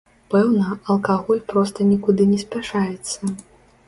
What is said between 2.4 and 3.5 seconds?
спяшаецца.